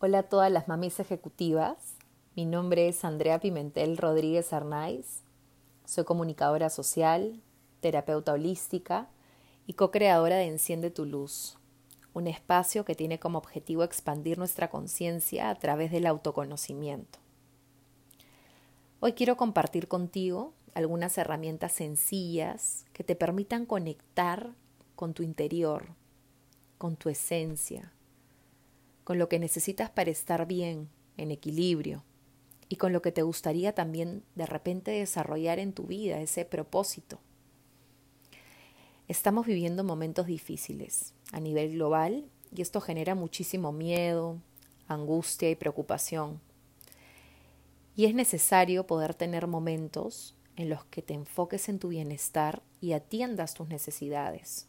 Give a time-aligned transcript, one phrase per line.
[0.00, 1.94] Hola a todas las mamis ejecutivas.
[2.34, 5.22] Mi nombre es Andrea Pimentel Rodríguez Arnaiz.
[5.84, 7.40] Soy comunicadora social,
[7.80, 9.08] terapeuta holística
[9.68, 11.56] y co-creadora de Enciende tu Luz,
[12.12, 17.20] un espacio que tiene como objetivo expandir nuestra conciencia a través del autoconocimiento.
[18.98, 24.54] Hoy quiero compartir contigo algunas herramientas sencillas que te permitan conectar
[24.96, 25.86] con tu interior,
[26.78, 27.92] con tu esencia,
[29.04, 32.02] con lo que necesitas para estar bien, en equilibrio,
[32.68, 37.20] y con lo que te gustaría también de repente desarrollar en tu vida, ese propósito.
[39.06, 42.24] Estamos viviendo momentos difíciles a nivel global
[42.54, 44.38] y esto genera muchísimo miedo,
[44.88, 46.40] angustia y preocupación.
[47.96, 52.92] Y es necesario poder tener momentos en los que te enfoques en tu bienestar y
[52.92, 54.66] atiendas tus necesidades.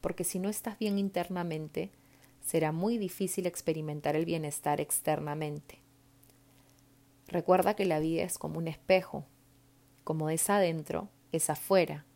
[0.00, 1.90] Porque si no estás bien internamente,
[2.46, 5.80] será muy difícil experimentar el bienestar externamente.
[7.26, 9.26] Recuerda que la vida es como un espejo,
[10.04, 12.06] como es adentro, es afuera.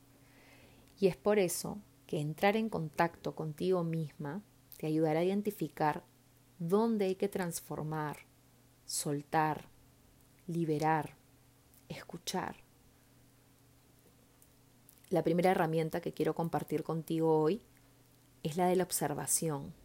[1.00, 4.40] Y es por eso que entrar en contacto contigo misma
[4.76, 6.04] te ayudará a identificar
[6.60, 8.18] dónde hay que transformar,
[8.84, 9.64] soltar,
[10.46, 11.16] liberar,
[11.88, 12.54] escuchar.
[15.08, 17.62] La primera herramienta que quiero compartir contigo hoy
[18.44, 19.79] es la de la observación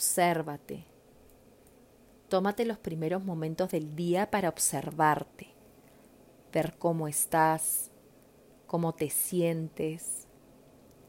[0.00, 0.86] obsérvate.
[2.30, 5.48] Tómate los primeros momentos del día para observarte,
[6.54, 7.90] ver cómo estás,
[8.66, 10.26] cómo te sientes.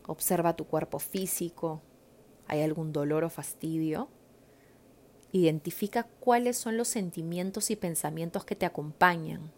[0.05, 1.81] Observa tu cuerpo físico.
[2.47, 4.09] ¿Hay algún dolor o fastidio?
[5.31, 9.53] Identifica cuáles son los sentimientos y pensamientos que te acompañan.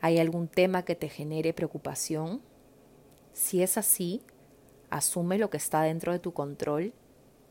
[0.00, 2.40] ¿Hay algún tema que te genere preocupación?
[3.34, 4.22] Si es así,
[4.88, 6.94] asume lo que está dentro de tu control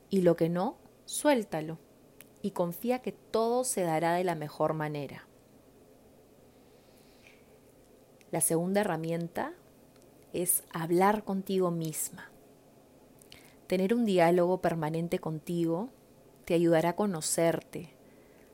[0.10, 1.78] y lo que no, suéltalo
[2.42, 5.28] y confía que todo se dará de la mejor manera.
[8.32, 9.54] La segunda herramienta
[10.34, 12.30] es hablar contigo misma.
[13.68, 15.90] Tener un diálogo permanente contigo
[16.46, 17.90] te ayudará a conocerte,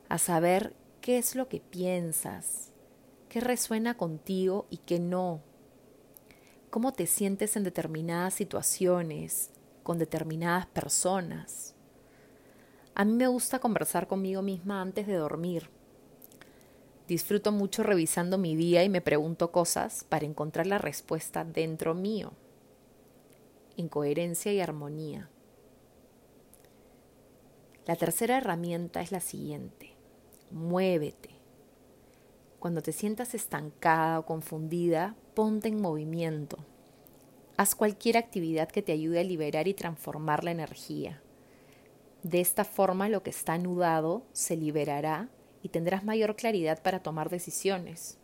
[0.08, 2.70] a saber qué es lo que piensas,
[3.28, 5.42] qué resuena contigo y qué no,
[6.70, 9.50] cómo te sientes en determinadas situaciones,
[9.82, 11.74] con determinadas personas.
[12.94, 15.70] A mí me gusta conversar conmigo misma antes de dormir.
[17.08, 22.32] Disfruto mucho revisando mi día y me pregunto cosas para encontrar la respuesta dentro mío,
[23.76, 25.28] en coherencia y armonía.
[27.86, 29.96] La tercera herramienta es la siguiente.
[30.50, 31.30] Muévete.
[32.60, 36.58] Cuando te sientas estancada o confundida, ponte en movimiento.
[37.62, 41.22] Haz cualquier actividad que te ayude a liberar y transformar la energía.
[42.24, 45.28] De esta forma lo que está anudado se liberará
[45.62, 48.18] y tendrás mayor claridad para tomar decisiones.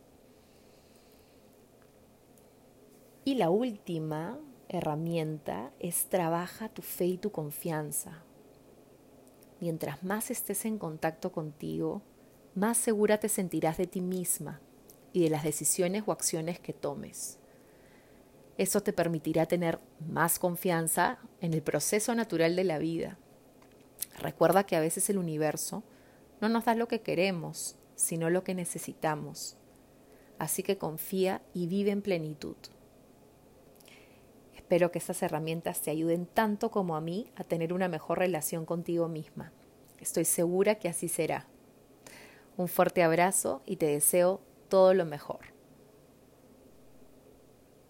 [3.23, 8.25] Y la última herramienta es trabaja tu fe y tu confianza.
[9.61, 12.01] Mientras más estés en contacto contigo,
[12.55, 14.59] más segura te sentirás de ti misma
[15.13, 17.38] y de las decisiones o acciones que tomes.
[18.59, 23.17] Eso te permitirá tener más confianza en el proceso natural de la vida.
[24.19, 25.81] Recuerda que a veces el universo
[26.41, 29.55] no nos da lo que queremos, sino lo que necesitamos.
[30.39, 32.57] Así que confía y vive en plenitud.
[34.53, 38.65] Espero que estas herramientas te ayuden tanto como a mí a tener una mejor relación
[38.65, 39.53] contigo misma.
[40.01, 41.47] Estoy segura que así será.
[42.57, 45.57] Un fuerte abrazo y te deseo todo lo mejor.